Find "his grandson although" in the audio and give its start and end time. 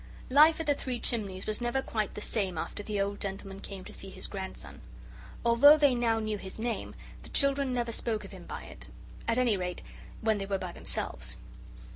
4.09-5.77